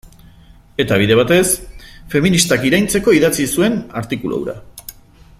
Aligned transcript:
Eta 0.83 0.95
bide 1.01 1.17
batez, 1.19 1.43
feministak 2.13 2.65
iraintzeko 2.69 3.15
idatzi 3.19 3.47
zuen 3.57 3.77
artikulu 4.03 4.41
hura. 4.41 4.57